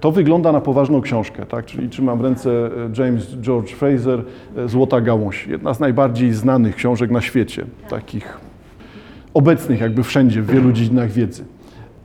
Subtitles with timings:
[0.00, 1.66] To wygląda na poważną książkę, tak?
[1.66, 4.24] czyli trzymam w ręce e, James George Fraser,
[4.56, 5.46] e, Złota Gałąź.
[5.46, 8.38] Jedna z najbardziej znanych książek na świecie, takich
[9.34, 11.44] obecnych jakby wszędzie, w wielu dziedzinach wiedzy.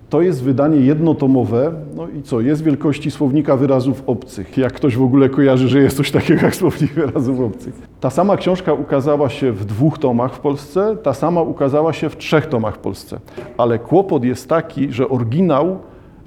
[0.10, 4.58] To jest wydanie jednotomowe, no i co, jest wielkości słownika wyrazów obcych.
[4.58, 7.74] Jak ktoś w ogóle kojarzy, że jest coś takiego jak słownik wyrazów obcych.
[8.00, 12.18] Ta sama książka ukazała się w dwóch tomach w Polsce, ta sama ukazała się w
[12.18, 13.20] trzech tomach w Polsce.
[13.58, 15.80] Ale kłopot jest taki, że oryginał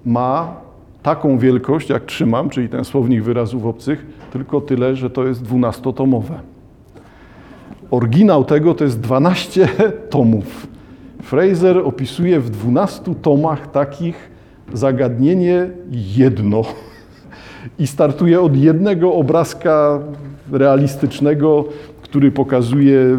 [0.05, 0.66] ma
[1.07, 6.41] taką wielkość, jak trzymam, czyli ten słownik wyrazów obcych, tylko tyle, że to jest dwunastotomowe.
[7.91, 9.69] Oryginał tego to jest 12
[10.11, 10.67] tomów.
[11.23, 14.31] Fraser opisuje w 12 tomach takich
[14.73, 15.71] zagadnienie
[16.17, 16.63] jedno.
[17.79, 20.01] I startuje od jednego obrazka
[20.53, 21.65] realistycznego,
[22.03, 23.17] który pokazuje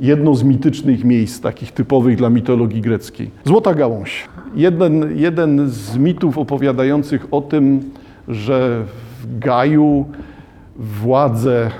[0.00, 3.30] jedno z mitycznych miejsc, takich typowych dla mitologii greckiej.
[3.44, 4.28] Złota gałąź.
[4.54, 7.90] Jeden, jeden z mitów opowiadających o tym,
[8.28, 8.84] że
[9.22, 10.04] w Gaju
[10.76, 11.70] władzę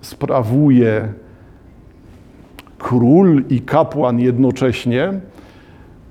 [0.00, 1.12] sprawuje
[2.78, 5.12] król i kapłan jednocześnie,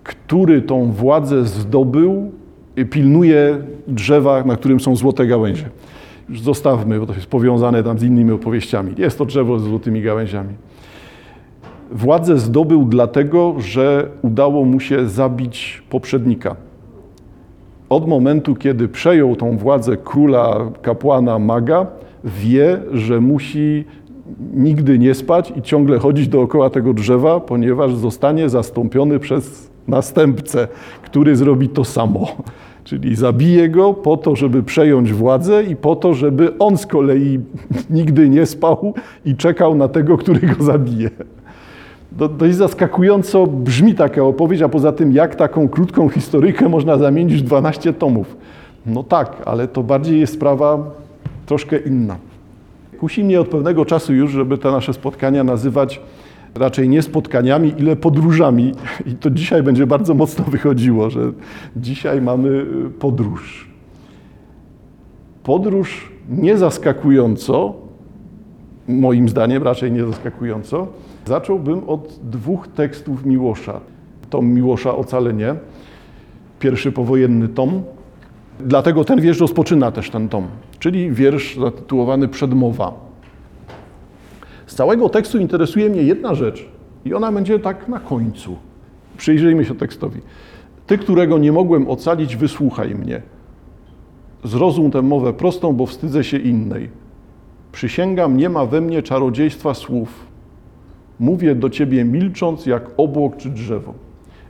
[0.03, 2.31] który tą władzę zdobył,
[2.89, 3.57] pilnuje
[3.87, 5.69] drzewa, na którym są złote gałęzie.
[6.29, 8.93] Już zostawmy, bo to jest powiązane tam z innymi opowieściami.
[8.97, 10.53] Jest to drzewo z złotymi gałęziami.
[11.91, 16.55] Władzę zdobył dlatego, że udało mu się zabić poprzednika.
[17.89, 21.87] Od momentu, kiedy przejął tą władzę króla, kapłana, maga,
[22.23, 23.85] wie, że musi
[24.53, 30.67] nigdy nie spać i ciągle chodzić dookoła tego drzewa, ponieważ zostanie zastąpiony przez następcę,
[31.03, 32.27] który zrobi to samo.
[32.83, 37.39] Czyli zabije go po to, żeby przejąć władzę i po to, żeby on z kolei
[37.89, 38.93] nigdy nie spał
[39.25, 41.09] i czekał na tego, który go zabije.
[42.11, 47.45] Dość zaskakująco brzmi taka opowieść, a poza tym, jak taką krótką historyjkę można zamienić w
[47.45, 48.37] 12 tomów.
[48.85, 50.91] No tak, ale to bardziej jest sprawa
[51.45, 52.17] troszkę inna.
[52.99, 56.01] Kusi mnie od pewnego czasu już, żeby te nasze spotkania nazywać
[56.55, 58.71] raczej nie spotkaniami, ile podróżami.
[59.05, 61.31] I to dzisiaj będzie bardzo mocno wychodziło, że
[61.75, 63.67] dzisiaj mamy y, podróż.
[65.43, 67.73] Podróż nie zaskakująco,
[68.87, 70.87] moim zdaniem raczej nie zaskakująco,
[71.27, 73.79] zacząłbym od dwóch tekstów Miłosza.
[74.29, 75.55] Tom Miłosza Ocalenie,
[76.59, 77.83] pierwszy powojenny tom.
[78.59, 80.47] Dlatego ten wiersz rozpoczyna też ten tom,
[80.79, 82.93] czyli wiersz zatytułowany Przedmowa.
[84.67, 86.69] Z całego tekstu interesuje mnie jedna rzecz
[87.05, 88.55] i ona będzie tak na końcu.
[89.17, 90.21] Przyjrzyjmy się tekstowi.
[90.87, 93.21] Ty, którego nie mogłem ocalić, wysłuchaj mnie.
[94.43, 96.89] Zrozum tę mowę prostą, bo wstydzę się innej.
[97.71, 100.26] Przysięgam, nie ma we mnie czarodziejstwa słów.
[101.19, 103.93] Mówię do ciebie milcząc, jak obłok czy drzewo.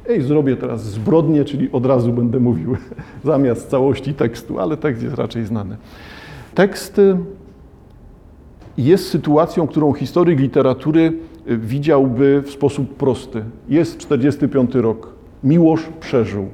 [0.09, 2.77] Ej, zrobię teraz zbrodnię, czyli od razu będę mówił
[3.23, 5.77] zamiast całości tekstu, ale tekst jest raczej znany.
[6.55, 7.01] Tekst
[8.77, 11.13] jest sytuacją, którą historyk literatury
[11.47, 13.43] widziałby w sposób prosty.
[13.69, 15.13] Jest 45 rok.
[15.43, 16.47] Miłosz przeżył,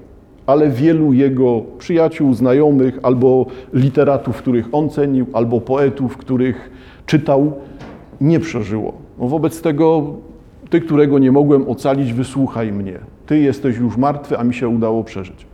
[0.46, 6.72] ale wielu jego przyjaciół, znajomych albo literatów, których on cenił, albo poetów, których
[7.06, 7.54] czytał,
[8.22, 9.03] nie przeżyło.
[9.20, 10.14] No wobec tego,
[10.70, 13.00] ty, którego nie mogłem ocalić, wysłuchaj mnie.
[13.26, 15.46] Ty jesteś już martwy, a mi się udało przeżyć.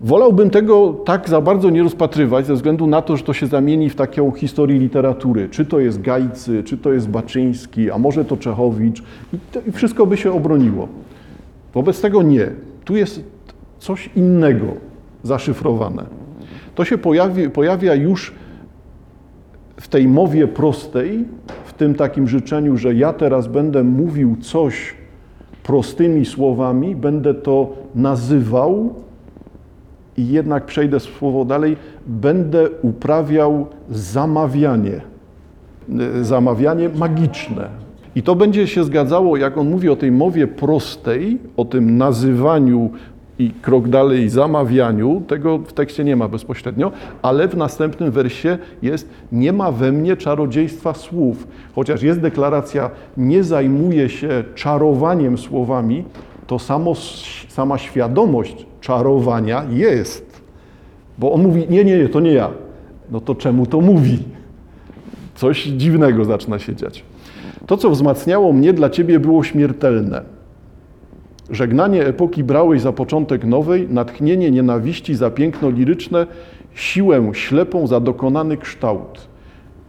[0.00, 3.90] Wolałbym tego tak za bardzo nie rozpatrywać, ze względu na to, że to się zamieni
[3.90, 5.48] w taką historię literatury.
[5.48, 9.72] Czy to jest Gajcy, czy to jest Baczyński, a może to Czechowicz, i, to, i
[9.72, 10.88] wszystko by się obroniło.
[11.74, 12.50] Wobec tego nie.
[12.84, 13.24] Tu jest
[13.78, 14.66] coś innego
[15.22, 16.04] zaszyfrowane.
[16.74, 18.32] To się pojawi, pojawia już
[19.76, 21.24] w tej mowie prostej,
[21.78, 24.94] tym takim życzeniu, że ja teraz będę mówił coś
[25.62, 28.94] prostymi słowami, będę to nazywał
[30.16, 35.00] i jednak przejdę słowo dalej, będę uprawiał zamawianie.
[36.22, 37.68] Zamawianie magiczne.
[38.14, 42.90] I to będzie się zgadzało, jak on mówi o tej mowie prostej, o tym nazywaniu
[43.38, 46.92] i krok dalej zamawianiu, tego w tekście nie ma bezpośrednio,
[47.22, 51.48] ale w następnym wersie jest nie ma we mnie czarodziejstwa słów.
[51.74, 56.04] Chociaż jest deklaracja nie zajmuję się czarowaniem słowami,
[56.46, 56.94] to samo,
[57.48, 60.42] sama świadomość czarowania jest.
[61.18, 62.50] Bo on mówi, nie, nie, to nie ja.
[63.10, 64.18] No to czemu to mówi?
[65.34, 67.04] Coś dziwnego zaczyna się dziać.
[67.66, 70.37] To, co wzmacniało mnie dla ciebie, było śmiertelne.
[71.50, 76.26] Żegnanie epoki brałeś za początek nowej, natchnienie nienawiści za piękno liryczne,
[76.74, 79.28] siłę ślepą za dokonany kształt.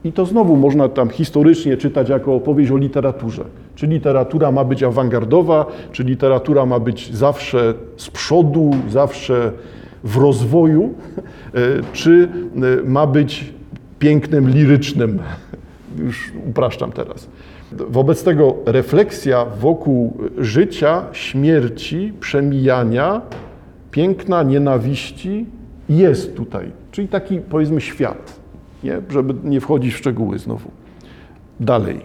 [0.03, 3.43] I to znowu można tam historycznie czytać jako opowieść o literaturze.
[3.75, 9.51] Czy literatura ma być awangardowa, czy literatura ma być zawsze z przodu, zawsze
[10.03, 11.59] w rozwoju, e,
[11.93, 12.29] czy
[12.81, 13.53] e, ma być
[13.99, 15.19] pięknem lirycznym.
[15.97, 17.27] Już upraszczam teraz.
[17.71, 23.21] Wobec tego refleksja wokół życia, śmierci, przemijania,
[23.91, 25.45] piękna, nienawiści
[25.89, 26.71] jest tutaj.
[26.91, 28.39] Czyli taki, powiedzmy, świat,
[28.83, 29.01] nie?
[29.09, 30.71] żeby nie wchodzić w szczegóły znowu.
[31.59, 32.01] Dalej.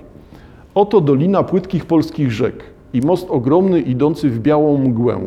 [0.74, 5.20] Oto dolina płytkich polskich rzek i most ogromny idący w białą mgłę.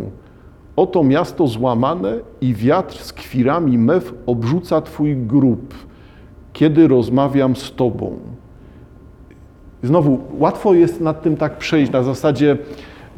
[0.76, 5.74] Oto miasto złamane i wiatr z kwirami mew obrzuca twój grób,
[6.54, 8.20] kiedy rozmawiam z tobą.
[9.88, 12.58] Znowu, łatwo jest nad tym tak przejść na zasadzie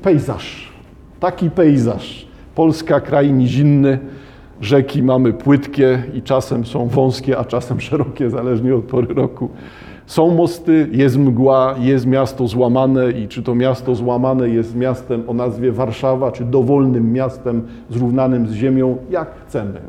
[0.01, 0.71] pejzaż.
[1.19, 2.27] Taki pejzaż.
[2.55, 3.99] Polska, kraj nizinny,
[4.61, 9.49] rzeki mamy płytkie i czasem są wąskie, a czasem szerokie, zależnie od pory roku.
[10.05, 15.33] Są mosty, jest mgła, jest miasto złamane i czy to miasto złamane jest miastem o
[15.33, 19.79] nazwie Warszawa, czy dowolnym miastem zrównanym z ziemią, jak chcemy.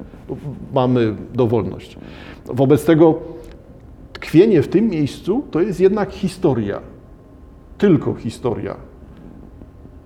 [0.74, 1.98] Mamy dowolność.
[2.46, 3.14] Wobec tego
[4.20, 6.80] tkwienie w tym miejscu to jest jednak historia.
[7.78, 8.76] Tylko historia.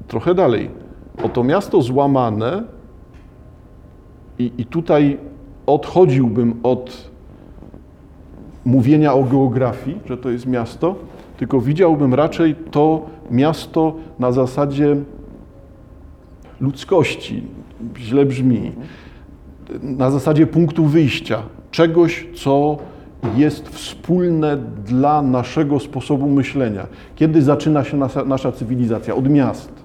[0.09, 0.71] Trochę dalej.
[1.23, 2.65] Oto miasto złamane
[4.39, 5.19] i, i tutaj
[5.67, 7.11] odchodziłbym od
[8.65, 10.95] mówienia o geografii, że to jest miasto,
[11.37, 14.97] tylko widziałbym raczej to miasto na zasadzie
[16.61, 17.43] ludzkości.
[17.99, 18.73] Źle brzmi.
[19.83, 22.79] Na zasadzie punktu wyjścia, czegoś, co
[23.37, 24.57] jest wspólne
[24.87, 26.87] dla naszego sposobu myślenia.
[27.17, 29.15] Kiedy zaczyna się nasza, nasza cywilizacja?
[29.15, 29.85] Od miast.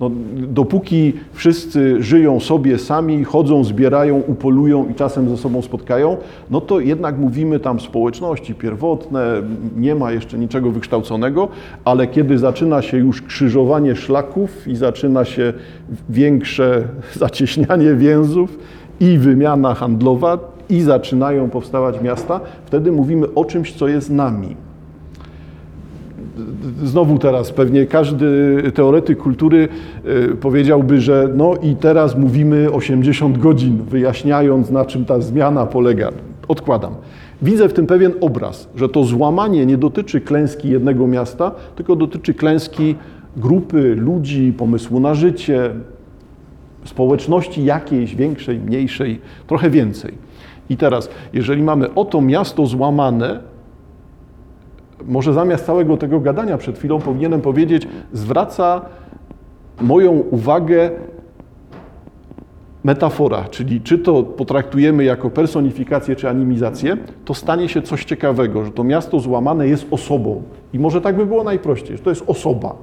[0.00, 6.16] No, dopóki wszyscy żyją sobie sami, chodzą, zbierają, upolują i czasem ze sobą spotkają,
[6.50, 9.42] no to jednak mówimy tam społeczności pierwotne,
[9.76, 11.48] nie ma jeszcze niczego wykształconego,
[11.84, 15.52] ale kiedy zaczyna się już krzyżowanie szlaków i zaczyna się
[16.08, 16.84] większe
[17.14, 18.58] zacieśnianie więzów
[19.00, 20.38] i wymiana handlowa
[20.70, 24.56] i zaczynają powstawać miasta, wtedy mówimy o czymś, co jest nami
[26.84, 29.68] znowu teraz pewnie każdy teoretyk kultury
[30.32, 36.10] y, powiedziałby, że no i teraz mówimy 80 godzin, wyjaśniając na czym ta zmiana polega.
[36.48, 36.94] Odkładam.
[37.42, 42.34] Widzę w tym pewien obraz, że to złamanie nie dotyczy klęski jednego miasta, tylko dotyczy
[42.34, 42.94] klęski
[43.36, 45.70] grupy ludzi, pomysłu na życie,
[46.84, 50.29] społeczności jakiejś, większej, mniejszej, trochę więcej.
[50.70, 53.40] I teraz, jeżeli mamy oto miasto złamane,
[55.04, 58.80] może zamiast całego tego gadania przed chwilą powinienem powiedzieć, zwraca
[59.80, 60.90] moją uwagę
[62.84, 68.70] metafora, czyli czy to potraktujemy jako personifikację czy animizację, to stanie się coś ciekawego, że
[68.70, 70.42] to miasto złamane jest osobą.
[70.72, 72.74] I może tak by było najprościej, że to jest osoba.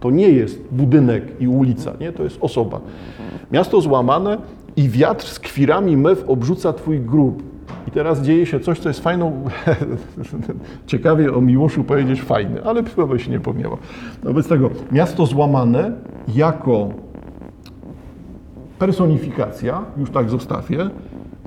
[0.00, 2.12] To nie jest budynek i ulica, nie?
[2.12, 2.80] to jest osoba.
[3.52, 4.38] Miasto złamane
[4.76, 7.42] i wiatr z kwirami mew obrzuca twój grób.
[7.88, 9.44] I teraz dzieje się coś, co jest fajną,
[10.86, 13.78] ciekawie o Miłoszu powiedzieć fajny, ale chyba się nie pomiało.
[14.22, 15.92] Wobec tego miasto złamane
[16.34, 16.88] jako
[18.78, 20.90] personifikacja, już tak zostawię,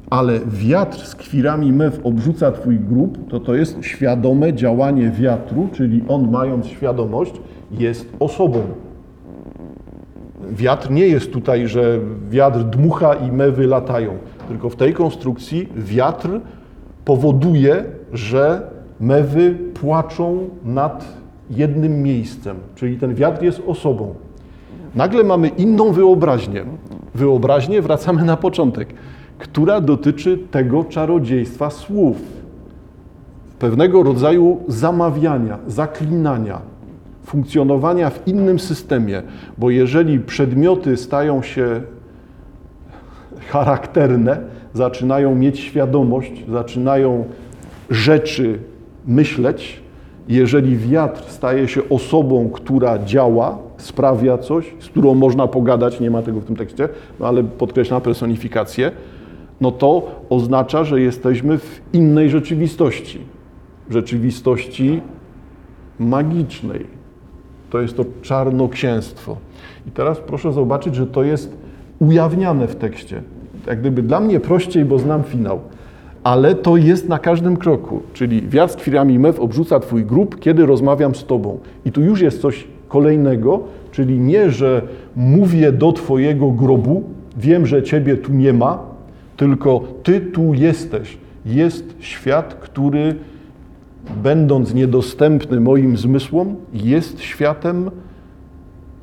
[0.09, 6.03] ale wiatr z kwirami mew obrzuca twój grób, to to jest świadome działanie wiatru, czyli
[6.07, 7.33] on mając świadomość
[7.71, 8.59] jest osobą.
[10.51, 11.99] Wiatr nie jest tutaj, że
[12.29, 14.11] wiatr dmucha i mewy latają.
[14.47, 16.29] Tylko w tej konstrukcji wiatr
[17.05, 17.83] powoduje,
[18.13, 18.61] że
[18.99, 21.05] mewy płaczą nad
[21.49, 24.13] jednym miejscem, czyli ten wiatr jest osobą.
[24.95, 26.63] Nagle mamy inną wyobraźnię.
[27.15, 28.93] Wyobraźnię, wracamy na początek,
[29.37, 32.17] która dotyczy tego czarodziejstwa słów,
[33.59, 36.61] pewnego rodzaju zamawiania, zaklinania,
[37.27, 39.21] funkcjonowania w innym systemie,
[39.57, 41.81] bo jeżeli przedmioty stają się
[43.47, 44.37] charakterne,
[44.73, 47.25] zaczynają mieć świadomość, zaczynają
[47.89, 48.59] rzeczy
[49.07, 49.81] myśleć.
[50.27, 56.21] Jeżeli wiatr staje się osobą, która działa, sprawia coś, z którą można pogadać, nie ma
[56.21, 58.91] tego w tym tekście, no ale podkreślam personifikację,
[59.61, 63.19] no to oznacza, że jesteśmy w innej rzeczywistości.
[63.89, 65.01] Rzeczywistości
[65.99, 66.96] magicznej.
[67.69, 69.37] To jest to czarnoksięstwo.
[69.87, 71.57] I teraz proszę zobaczyć, że to jest
[71.99, 73.21] ujawniane w tekście.
[73.67, 75.59] Jak gdyby dla mnie prościej, bo znam finał.
[76.23, 78.01] Ale to jest na każdym kroku.
[78.13, 81.59] Czyli wiatr z kwirami mew obrzuca Twój grób, kiedy rozmawiam z Tobą.
[81.85, 83.59] I tu już jest coś kolejnego,
[83.91, 84.81] czyli nie, że
[85.15, 87.03] mówię do Twojego grobu,
[87.37, 88.79] wiem, że Ciebie tu nie ma,
[89.37, 91.17] tylko Ty tu jesteś.
[91.45, 93.15] Jest świat, który
[94.23, 97.91] będąc niedostępny moim zmysłom, jest światem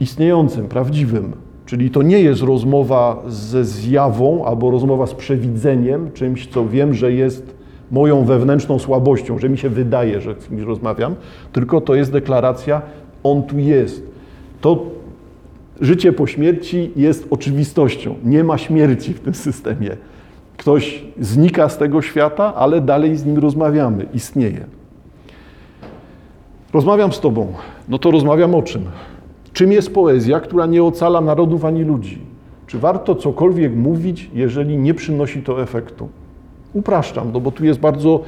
[0.01, 1.33] istniejącym, prawdziwym.
[1.67, 7.13] Czyli to nie jest rozmowa ze zjawą albo rozmowa z przewidzeniem, czymś, co wiem, że
[7.13, 7.55] jest
[7.91, 11.15] moją wewnętrzną słabością, że mi się wydaje, że z kimś rozmawiam,
[11.53, 12.83] tylko to jest deklaracja,
[13.23, 14.03] on tu jest.
[14.61, 14.87] To
[15.81, 18.15] życie po śmierci jest oczywistością.
[18.25, 19.97] Nie ma śmierci w tym systemie.
[20.57, 24.67] Ktoś znika z tego świata, ale dalej z nim rozmawiamy, istnieje.
[26.75, 27.53] Rozmawiam z Tobą.
[27.89, 28.83] No to rozmawiam o czym?
[29.53, 32.19] Czym jest poezja, która nie ocala narodów ani ludzi?
[32.67, 36.09] Czy warto cokolwiek mówić, jeżeli nie przynosi to efektu?
[36.73, 38.21] Upraszczam, no bo tu jest bardzo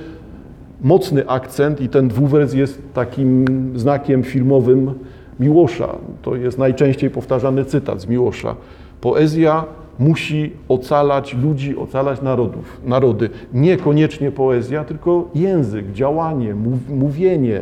[0.83, 4.95] mocny akcent i ten dwuwers jest takim znakiem filmowym
[5.41, 5.89] Miłosza.
[6.23, 8.57] To jest najczęściej powtarzany cytat z Miłosza.
[9.01, 9.65] Poezja
[9.99, 13.31] musi ocalać ludzi, ocalać narodów, narody.
[13.53, 17.61] Niekoniecznie poezja, tylko język, działanie, mów, mówienie,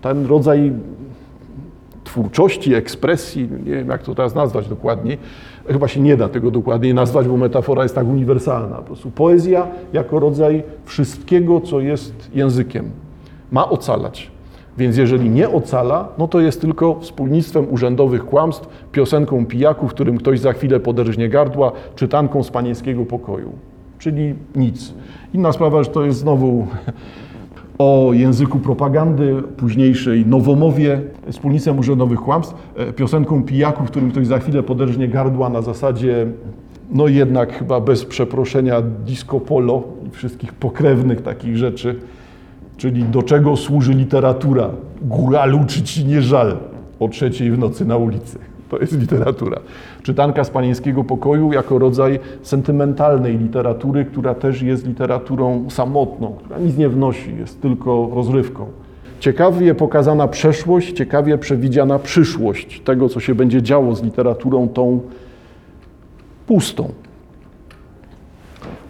[0.00, 0.72] ten rodzaj
[2.04, 5.18] twórczości, ekspresji, nie wiem jak to teraz nazwać dokładniej,
[5.66, 8.76] chyba się nie da tego dokładniej nazwać, bo metafora jest tak uniwersalna.
[8.76, 12.90] Po prostu poezja jako rodzaj wszystkiego, co jest językiem,
[13.52, 14.30] ma ocalać.
[14.78, 20.40] Więc jeżeli nie ocala, no to jest tylko wspólnictwem urzędowych kłamstw, piosenką pijaków, którym ktoś
[20.40, 23.52] za chwilę poderżnie gardła, czytanką z panieńskiego pokoju.
[23.98, 24.94] Czyli nic.
[25.34, 26.66] Inna sprawa, że to jest znowu
[27.80, 34.62] o języku propagandy, późniejszej nowomowie, wspólnictwem urzędowych kłamstw, e, piosenką pijaków, którym ktoś za chwilę
[34.62, 36.26] poderżnie gardła na zasadzie,
[36.90, 41.96] no jednak chyba bez przeproszenia disco polo i wszystkich pokrewnych takich rzeczy,
[42.76, 44.70] czyli do czego służy literatura.
[45.02, 46.56] Góralu, czy ci nie żal
[47.00, 48.49] o trzeciej w nocy na ulicy.
[48.70, 49.60] To jest literatura.
[50.02, 56.76] Czytanka z panieńskiego pokoju jako rodzaj sentymentalnej literatury, która też jest literaturą samotną, która nic
[56.76, 58.66] nie wnosi, jest tylko rozrywką.
[59.20, 65.00] Ciekawie pokazana przeszłość, ciekawie przewidziana przyszłość tego, co się będzie działo z literaturą tą
[66.46, 66.92] pustą.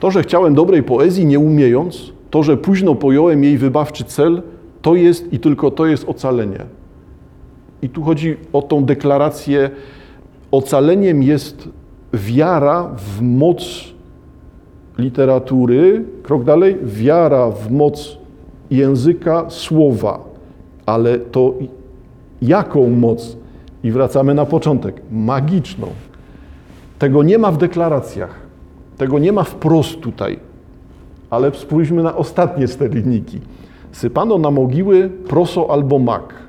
[0.01, 4.43] To, że chciałem dobrej poezji, nie umiejąc, to, że późno pojąłem jej wybawczy cel,
[4.83, 6.80] to jest i tylko to jest ocalenie.
[7.83, 9.71] I tu chodzi o tą deklarację.
[10.51, 11.69] Ocaleniem jest
[12.15, 13.85] wiara w moc
[14.99, 18.19] literatury, krok dalej, wiara w moc
[18.71, 20.21] języka, słowa.
[20.87, 21.55] Ale to
[22.43, 23.37] jaką moc?
[23.85, 25.03] I wracamy na początek.
[25.11, 25.87] Magiczną.
[26.99, 28.41] Tego nie ma w deklaracjach.
[28.99, 30.39] Tego nie ma wprost tutaj.
[31.31, 33.41] Ale spójrzmy na ostatnie steryniki.
[33.93, 36.40] Sypano na mogiły proso albo mak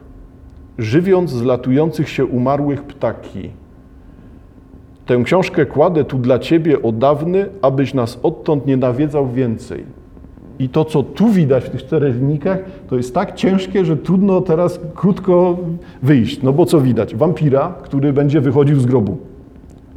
[0.77, 3.49] żywiąc z latujących się umarłych ptaki.
[5.05, 9.83] Tę książkę kładę tu dla Ciebie od dawny, abyś nas odtąd nie nawiedzał więcej.
[10.59, 14.41] I to, co tu widać w tych czterech linijkach, to jest tak ciężkie, że trudno
[14.41, 15.57] teraz krótko
[16.03, 16.41] wyjść.
[16.41, 17.15] No bo co widać?
[17.15, 19.17] Wampira, który będzie wychodził z grobu.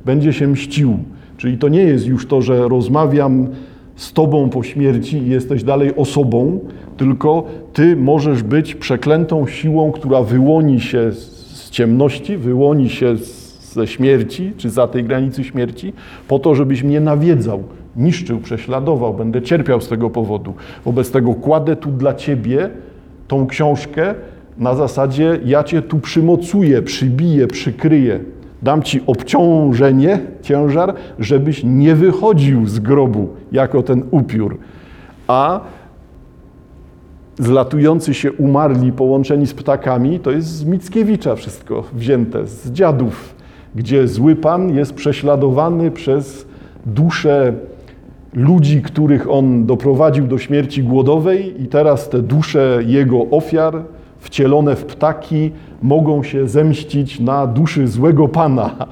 [0.05, 0.99] Będzie się mścił.
[1.37, 3.49] Czyli to nie jest już to, że rozmawiam
[3.97, 6.59] z Tobą po śmierci i jesteś dalej osobą,
[6.97, 13.17] tylko Ty możesz być przeklętą siłą, która wyłoni się z ciemności, wyłoni się
[13.61, 15.93] ze śmierci, czy za tej granicy śmierci,
[16.29, 17.63] po to, żebyś mnie nawiedzał,
[17.97, 20.55] niszczył, prześladował, będę cierpiał z tego powodu.
[20.85, 22.71] Wobec tego kładę tu dla Ciebie
[23.29, 24.15] tą książkę
[24.59, 28.21] na zasadzie ja Cię tu przymocuję, przybiję, przykryję.
[28.65, 34.59] Dam Ci obciążenie, ciężar, żebyś nie wychodził z grobu jako ten upiór.
[35.27, 35.61] A
[37.39, 43.35] zlatujący się umarli połączeni z ptakami, to jest z Mickiewicza wszystko wzięte, z dziadów,
[43.75, 46.47] gdzie zły pan jest prześladowany przez
[46.87, 47.53] dusze
[48.35, 53.83] ludzi, których on doprowadził do śmierci głodowej i teraz te dusze jego ofiar
[54.25, 55.51] wcielone w ptaki
[55.83, 58.87] mogą się zemścić na duszy złego pana.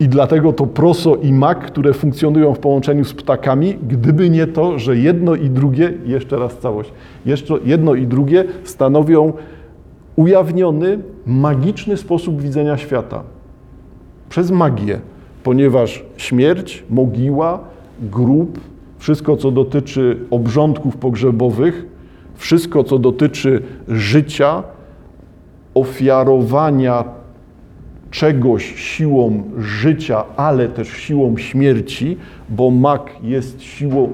[0.00, 4.78] I dlatego to proso i mak, które funkcjonują w połączeniu z ptakami, gdyby nie to,
[4.78, 6.92] że jedno i drugie, jeszcze raz całość,
[7.26, 9.32] jeszcze jedno i drugie stanowią
[10.16, 13.22] ujawniony, magiczny sposób widzenia świata.
[14.28, 15.00] Przez magię,
[15.42, 17.60] ponieważ śmierć, mogiła,
[18.00, 18.60] grób,
[18.98, 21.86] wszystko co dotyczy obrządków pogrzebowych,
[22.36, 24.62] wszystko co dotyczy życia,
[25.74, 27.04] ofiarowania
[28.10, 32.16] czegoś siłą życia, ale też siłą śmierci,
[32.48, 34.10] bo mak jest siłą,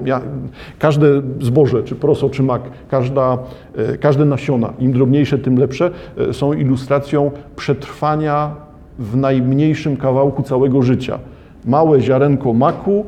[0.79, 3.37] każde zboże, czy proso, czy mak, każda,
[3.75, 8.55] e, każde nasiona, im drobniejsze, tym lepsze, e, są ilustracją przetrwania
[8.99, 11.19] w najmniejszym kawałku całego życia.
[11.65, 13.05] Małe ziarenko maku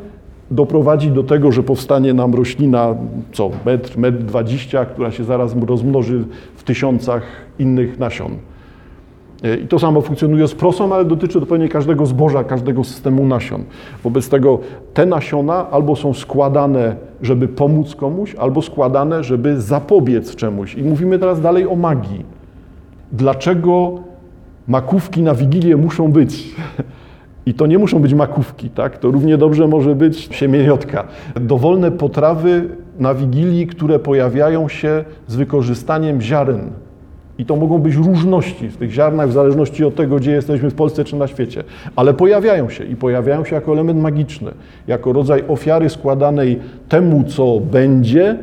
[0.51, 2.95] doprowadzi do tego, że powstanie nam roślina,
[3.31, 6.25] co, metr, metr dwadzieścia, która się zaraz rozmnoży
[6.55, 7.23] w tysiącach
[7.59, 8.31] innych nasion.
[9.43, 13.63] E, I to samo funkcjonuje z prosą, ale dotyczy zupełnie każdego zboża, każdego systemu nasion.
[14.03, 14.59] Wobec tego
[14.93, 20.75] te nasiona albo są składane, żeby pomóc komuś, albo składane, żeby zapobiec czemuś.
[20.75, 22.25] I mówimy teraz dalej o magii.
[23.11, 23.99] Dlaczego
[24.67, 26.43] makówki na Wigilię muszą być?
[27.45, 28.97] I to nie muszą być makówki, tak?
[28.97, 31.07] To równie dobrze może być siemieniotka.
[31.41, 36.69] Dowolne potrawy na Wigilii, które pojawiają się z wykorzystaniem ziaren.
[37.37, 40.75] I to mogą być różności w tych ziarnach, w zależności od tego, gdzie jesteśmy w
[40.75, 41.63] Polsce czy na świecie.
[41.95, 44.51] Ale pojawiają się i pojawiają się jako element magiczny,
[44.87, 46.59] jako rodzaj ofiary składanej
[46.89, 48.37] temu, co będzie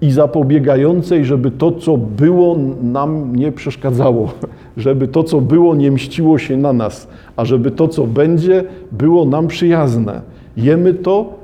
[0.00, 4.32] i zapobiegającej, żeby to, co było, nam nie przeszkadzało,
[4.76, 9.24] żeby to, co było, nie mściło się na nas, a żeby to, co będzie, było
[9.24, 10.20] nam przyjazne.
[10.56, 11.34] Jemy to,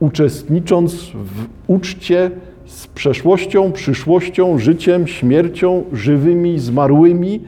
[0.00, 2.30] uczestnicząc w uczcie
[2.66, 7.40] z przeszłością, przyszłością, życiem, śmiercią, żywymi, zmarłymi,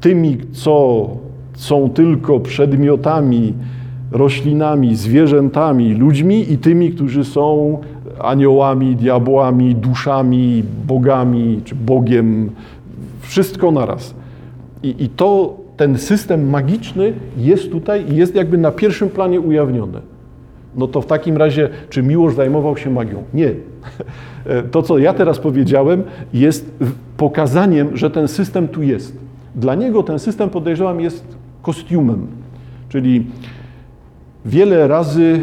[0.00, 1.08] tymi, co
[1.54, 3.54] są tylko przedmiotami,
[4.12, 7.78] roślinami, zwierzętami, ludźmi i tymi, którzy są
[8.18, 12.50] aniołami, diabłami, duszami, bogami czy Bogiem.
[13.20, 14.14] Wszystko naraz.
[14.82, 20.00] I, i to, ten system magiczny jest tutaj i jest jakby na pierwszym planie ujawniony.
[20.76, 23.22] No to w takim razie, czy Miłosz zajmował się magią?
[23.34, 23.50] Nie.
[24.70, 26.70] To, co ja teraz powiedziałem, jest
[27.16, 29.16] pokazaniem, że ten system tu jest.
[29.54, 32.26] Dla niego ten system, podejrzewam, jest kostiumem.
[32.88, 33.26] Czyli
[34.44, 35.40] wiele razy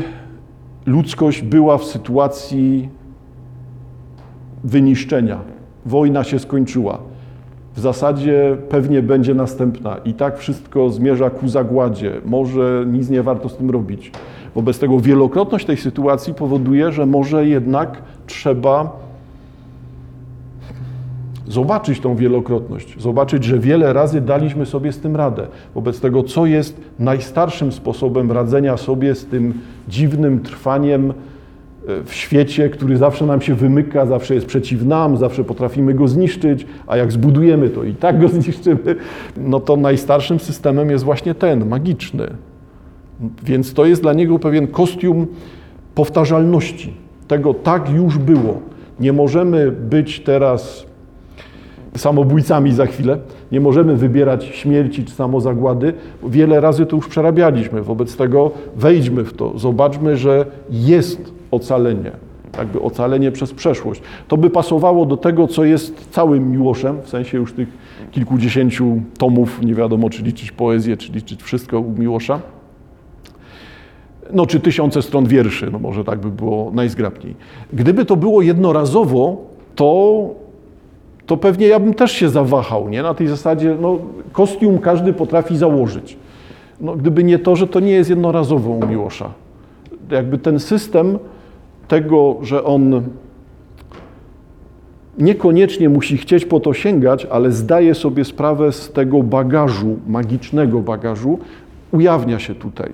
[0.86, 2.90] ludzkość była w sytuacji
[4.64, 5.40] wyniszczenia.
[5.86, 7.00] Wojna się skończyła.
[7.76, 12.22] W zasadzie pewnie będzie następna i tak wszystko zmierza ku zagładzie.
[12.26, 14.12] Może nic nie warto z tym robić.
[14.56, 19.00] Wobec tego wielokrotność tej sytuacji powoduje, że może jednak trzeba
[21.48, 25.48] zobaczyć tą wielokrotność, zobaczyć, że wiele razy daliśmy sobie z tym radę.
[25.76, 29.54] Wobec tego, co jest najstarszym sposobem radzenia sobie z tym
[29.88, 31.14] dziwnym trwaniem e,
[32.04, 36.66] w świecie, który zawsze nam się wymyka, zawsze jest przeciw nam, zawsze potrafimy go zniszczyć,
[36.88, 38.96] a jak zbudujemy to i tak go zniszczymy,
[39.38, 42.28] no to najstarszym systemem jest właśnie ten, magiczny.
[43.44, 45.28] Więc to jest dla niego pewien kostium
[45.96, 46.94] powtarzalności.
[47.28, 48.62] Tego tak już było.
[49.00, 50.93] Nie możemy być teraz
[51.96, 53.18] samobójcami za chwilę.
[53.52, 55.94] Nie możemy wybierać śmierci czy samozagłady.
[56.24, 57.82] Wiele razy to już przerabialiśmy.
[57.82, 62.12] Wobec tego wejdźmy w to, zobaczmy, że jest ocalenie.
[62.58, 64.02] Jakby ocalenie przez przeszłość.
[64.28, 67.68] To by pasowało do tego, co jest całym Miłoszem, w sensie już tych
[68.12, 72.40] kilkudziesięciu tomów, nie wiadomo czy liczyć poezję, czy liczyć wszystko u Miłosza
[74.34, 77.36] no czy tysiące stron wierszy, no może tak by było najzgrabniej.
[77.74, 79.38] Gdyby to było jednorazowo,
[79.76, 80.30] to,
[81.26, 83.04] to pewnie ja bym też się zawahał, nie?
[83.04, 84.00] Na tej zasadzie, no
[84.32, 86.18] kostium każdy potrafi założyć.
[86.82, 89.30] No, gdyby nie to, że to nie jest jednorazowo u Miłosza.
[90.12, 91.20] Jakby ten system
[91.88, 93.02] tego, że on
[95.18, 101.40] niekoniecznie musi chcieć po to sięgać, ale zdaje sobie sprawę z tego bagażu, magicznego bagażu,
[101.92, 102.92] ujawnia się tutaj.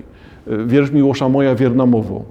[0.65, 2.23] Wierz Miłosza, moja wierna mowo.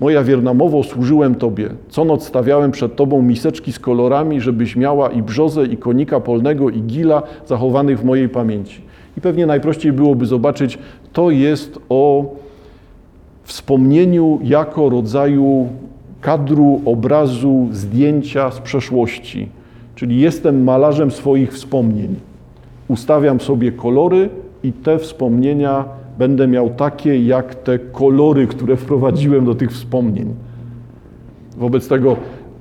[0.00, 1.68] Moja wierna mowo, służyłem Tobie.
[1.88, 6.70] Co noc stawiałem przed Tobą miseczki z kolorami, żebyś miała i brzozę, i konika polnego,
[6.70, 8.80] i gila zachowanych w mojej pamięci.
[9.18, 10.78] I pewnie najprościej byłoby zobaczyć,
[11.12, 12.24] to jest o
[13.44, 15.68] wspomnieniu jako rodzaju
[16.20, 19.48] kadru, obrazu, zdjęcia z przeszłości.
[19.94, 22.14] Czyli jestem malarzem swoich wspomnień.
[22.88, 24.28] Ustawiam sobie kolory
[24.62, 25.84] i te wspomnienia
[26.18, 30.34] będę miał takie jak te kolory, które wprowadziłem do tych wspomnień.
[31.56, 32.16] Wobec tego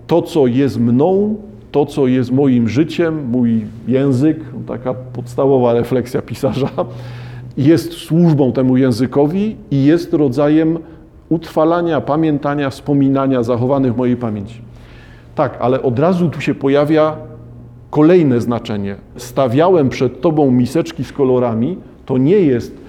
[0.07, 1.35] to, co jest mną,
[1.71, 4.37] to, co jest moim życiem, mój język,
[4.67, 6.69] taka podstawowa refleksja pisarza,
[7.57, 10.79] jest służbą temu językowi i jest rodzajem
[11.29, 14.61] utrwalania, pamiętania, wspominania zachowanych w mojej pamięci.
[15.35, 17.17] Tak, ale od razu tu się pojawia
[17.89, 18.95] kolejne znaczenie.
[19.17, 22.84] Stawiałem przed Tobą miseczki z kolorami, to nie jest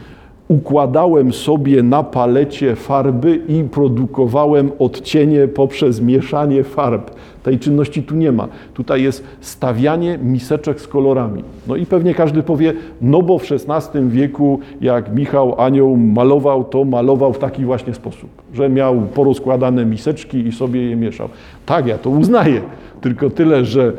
[0.48, 7.10] układałem sobie na palecie farby i produkowałem odcienie poprzez mieszanie farb.
[7.46, 8.48] Tej czynności tu nie ma.
[8.74, 11.44] Tutaj jest stawianie miseczek z kolorami.
[11.66, 16.84] No i pewnie każdy powie, no bo w XVI wieku, jak Michał Anioł malował, to
[16.84, 21.28] malował w taki właśnie sposób, że miał porozkładane miseczki i sobie je mieszał.
[21.66, 22.60] Tak, ja to uznaję.
[23.00, 23.92] Tylko tyle, że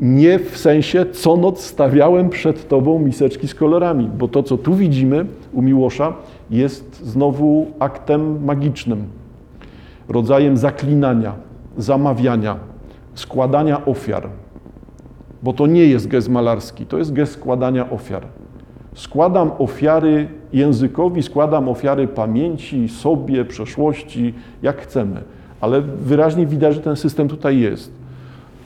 [0.00, 4.74] nie w sensie co noc stawiałem przed Tobą miseczki z kolorami, bo to, co tu
[4.74, 6.12] widzimy u Miłosza,
[6.50, 9.04] jest znowu aktem magicznym,
[10.08, 11.45] rodzajem zaklinania,
[11.78, 12.56] zamawiania,
[13.14, 14.28] składania ofiar.
[15.42, 18.26] Bo to nie jest gest malarski, to jest gest składania ofiar.
[18.94, 25.22] Składam ofiary językowi, składam ofiary pamięci, sobie, przeszłości, jak chcemy.
[25.60, 27.92] Ale wyraźnie widać, że ten system tutaj jest.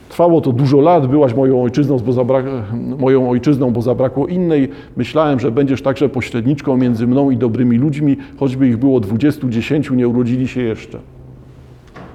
[0.08, 2.24] Trwało to dużo lat, byłaś moją ojczyzną, bo,
[2.98, 4.68] moją ojczyzną, bo zabrakło innej.
[4.96, 9.90] Myślałem, że będziesz także pośredniczką między mną i dobrymi ludźmi, choćby ich było 20, 10,
[9.90, 10.98] nie urodzili się jeszcze.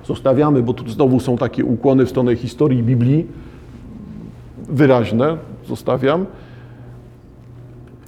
[0.08, 3.26] Zostawiamy, bo tu znowu są takie ukłony w stronę historii Biblii,
[4.70, 5.38] wyraźne,
[5.68, 6.26] zostawiam.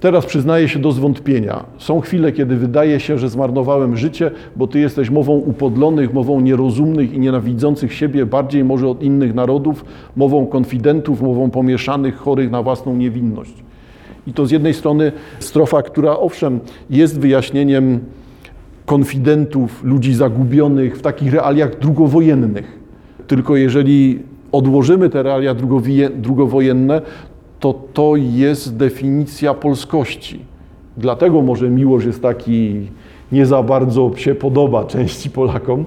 [0.00, 1.64] Teraz przyznaję się do zwątpienia.
[1.78, 7.12] Są chwile, kiedy wydaje się, że zmarnowałem życie, bo Ty jesteś mową upodlonych, mową nierozumnych
[7.12, 9.84] i nienawidzących siebie bardziej może od innych narodów,
[10.16, 13.54] mową konfidentów, mową pomieszanych, chorych na własną niewinność.
[14.26, 18.00] I to z jednej strony strofa, która owszem jest wyjaśnieniem
[18.88, 22.78] konfidentów, ludzi zagubionych w takich realiach drugowojennych.
[23.26, 24.18] Tylko jeżeli
[24.52, 25.54] odłożymy te realia
[26.16, 27.02] drugowojenne,
[27.60, 30.40] to to jest definicja polskości.
[30.96, 32.86] Dlatego może miłość jest taki
[33.32, 35.84] nie za bardzo się podoba części Polakom,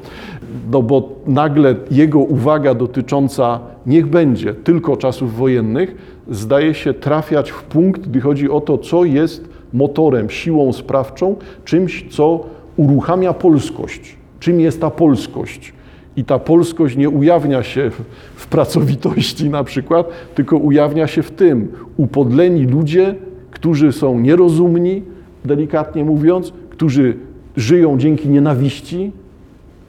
[0.72, 5.96] no bo nagle jego uwaga dotycząca niech będzie tylko czasów wojennych
[6.30, 11.36] zdaje się trafiać w punkt, gdy chodzi o to, co jest motorem, siłą sprawczą,
[11.66, 12.46] czymś, co
[12.82, 14.16] uruchamia polskość.
[14.40, 15.74] Czym jest ta polskość?
[16.18, 17.92] I ta polskość nie ujawnia się
[18.36, 21.68] w pracowitości na przykład, tylko ujawnia się w tym.
[21.98, 23.16] Upodleni ludzie,
[23.52, 25.04] którzy są nierozumni,
[25.46, 27.18] delikatnie mówiąc, którzy
[27.58, 29.12] żyją dzięki nienawiści,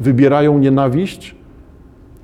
[0.00, 1.34] wybierają nienawiść,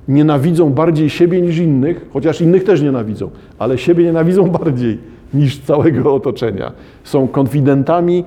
[0.07, 3.29] nienawidzą bardziej siebie niż innych, chociaż innych też nienawidzą,
[3.59, 4.97] ale siebie nienawidzą bardziej
[5.33, 6.71] niż całego otoczenia.
[7.03, 8.23] Są konfidentami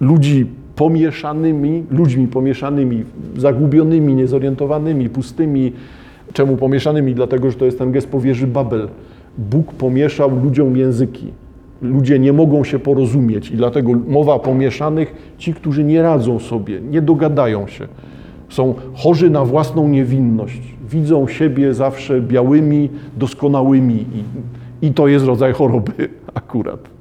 [0.00, 0.46] ludzi
[0.78, 3.04] pomieszanymi, ludźmi pomieszanymi,
[3.36, 5.72] zagubionymi, niezorientowanymi, pustymi.
[6.32, 7.14] Czemu pomieszanymi?
[7.14, 8.88] Dlatego, że to jest ten gest powierzy Babel.
[9.38, 11.26] Bóg pomieszał ludziom języki.
[11.82, 17.02] Ludzie nie mogą się porozumieć i dlatego mowa pomieszanych, ci, którzy nie radzą sobie, nie
[17.02, 17.88] dogadają się,
[18.48, 25.52] są chorzy na własną niewinność, widzą siebie zawsze białymi, doskonałymi i, i to jest rodzaj
[25.52, 25.92] choroby
[26.34, 26.97] akurat.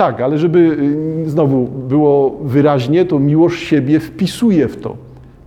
[0.00, 0.58] Tak, ale żeby
[1.26, 4.96] y, znowu było wyraźnie, to miłość siebie wpisuje w to.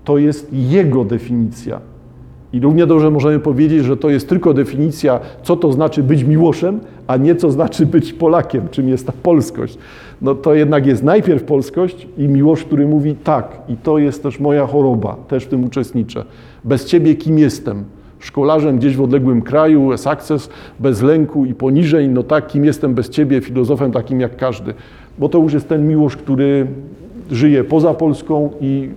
[0.03, 1.79] To jest jego definicja.
[2.53, 6.79] I równie dobrze możemy powiedzieć, że to jest tylko definicja, co to znaczy być miłoszem,
[7.07, 9.77] a nie co znaczy być Polakiem, czym jest ta polskość.
[10.21, 14.39] No to jednak jest najpierw polskość i miłość, który mówi tak, i to jest też
[14.39, 16.25] moja choroba, też w tym uczestniczę.
[16.63, 17.83] Bez ciebie kim jestem?
[18.23, 23.41] Szkolarzem gdzieś w odległym kraju, sukces bez lęku i poniżej, no takim jestem bez ciebie,
[23.41, 24.73] filozofem takim jak każdy.
[25.19, 26.67] Bo to już jest ten miłość, który
[27.31, 28.89] żyje poza Polską i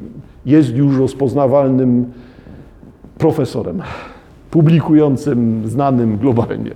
[0.47, 2.07] jest już rozpoznawalnym
[3.19, 3.83] profesorem,
[4.51, 6.71] publikującym, znanym globalnie.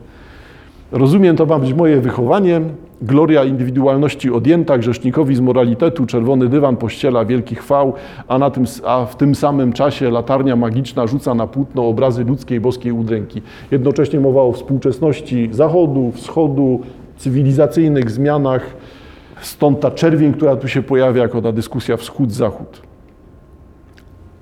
[0.93, 2.61] Rozumiem, to ma być moje wychowanie,
[3.03, 7.93] Gloria indywidualności odjęta, grzesznikowi z moralitetu, czerwony dywan pościela wielki chwał,
[8.29, 12.61] a, na tym, a w tym samym czasie latarnia magiczna rzuca na płótno obrazy ludzkiej
[12.61, 13.43] boskiej udręki.
[13.71, 16.81] Jednocześnie mowa o współczesności Zachodu, Wschodu,
[17.17, 18.77] cywilizacyjnych zmianach,
[19.41, 22.83] stąd ta czerwień, która tu się pojawia jako ta dyskusja wschód-zachód.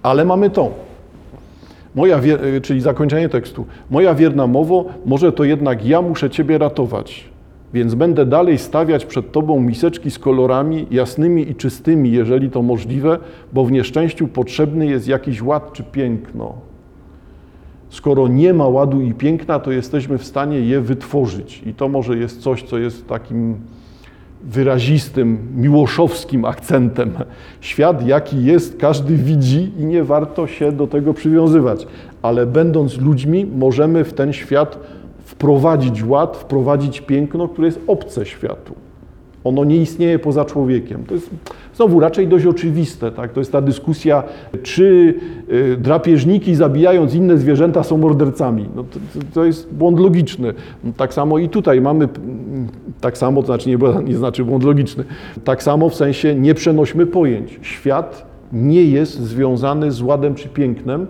[0.03, 0.71] Ale mamy to.
[1.94, 2.21] Moja,
[2.62, 3.66] czyli zakończenie tekstu.
[3.90, 7.38] Moja wierna mowo, może to jednak ja muszę Ciebie ratować
[7.74, 13.18] więc będę dalej stawiać przed Tobą miseczki z kolorami jasnymi i czystymi, jeżeli to możliwe,
[13.52, 16.54] bo w nieszczęściu potrzebny jest jakiś ład czy piękno.
[17.90, 21.62] Skoro nie ma ładu i piękna, to jesteśmy w stanie je wytworzyć.
[21.66, 23.57] I to może jest coś, co jest takim
[24.42, 27.11] wyrazistym, miłoszowskim akcentem.
[27.61, 31.87] Świat, jaki jest, każdy widzi i nie warto się do tego przywiązywać.
[32.22, 34.78] Ale będąc ludźmi, możemy w ten świat
[35.29, 38.75] wprowadzić ład, wprowadzić piękno, które jest obce światu.
[39.45, 41.05] Ono nie istnieje poza człowiekiem.
[41.05, 41.31] To jest
[41.75, 43.11] znowu raczej dość oczywiste.
[43.12, 43.33] Tak?
[43.33, 44.23] To jest ta dyskusja,
[44.62, 45.14] czy
[45.53, 48.69] y, drapieżniki zabijając inne zwierzęta są mordercami.
[48.77, 48.99] No to,
[49.35, 50.55] to, jest błąd logiczny.
[50.97, 52.09] Tak samo i tutaj mamy,
[53.01, 55.05] tak samo, to znaczy nie, nie znaczy błąd logiczny,
[55.45, 57.59] tak samo w sensie nie przenośmy pojęć.
[57.62, 61.07] Świat nie jest związany z ładem czy pięknem,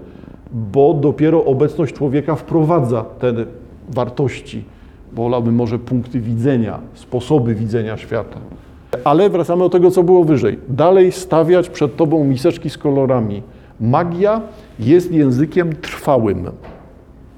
[0.53, 3.47] bo dopiero obecność człowieka wprowadza ten
[3.89, 4.65] wartości,
[5.13, 8.39] wolałbym może punkty widzenia, sposoby widzenia świata.
[9.05, 10.59] Ale wracamy do tego, co było wyżej.
[10.69, 13.43] Dalej stawiać przed Tobą miseczki z kolorami.
[13.81, 14.41] Magia
[14.79, 16.51] jest językiem trwałym.